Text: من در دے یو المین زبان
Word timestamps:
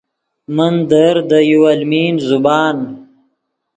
من 0.55 0.73
در 0.91 1.15
دے 1.29 1.39
یو 1.49 1.61
المین 1.73 2.15
زبان 2.29 2.77